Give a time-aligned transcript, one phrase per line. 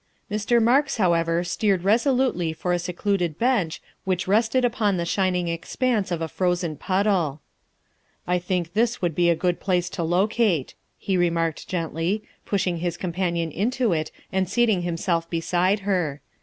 [0.31, 0.59] ''Mr.
[0.59, 6.23] Marks, however, steered resolutely for a secluded bench which rested upon the shining expanse of
[6.23, 7.39] a frozen puddle."
[8.27, 12.97] I think this would be a good place to locate," he remarked gently, pushing his
[12.97, 16.19] companion into it and seating himself beside her.